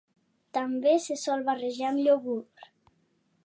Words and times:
També 0.57 0.93
se 1.03 1.17
sol 1.25 1.45
barrejar 1.51 1.87
amb 1.93 2.03
iogurt. 2.07 2.69